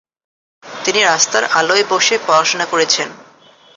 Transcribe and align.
তিনি 0.83 0.99
রাস্তার 1.03 1.43
আলোয় 1.59 1.85
বসে 1.89 2.15
পড়াশোনা 2.27 2.65
করেছেন। 2.65 3.07